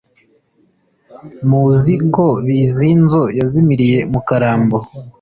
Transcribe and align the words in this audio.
muzi 1.49 1.93
ko 2.13 2.25
bizinzo 2.45 3.21
yazimiriye 3.39 3.99
mu 4.11 4.19
karambo 4.27 4.77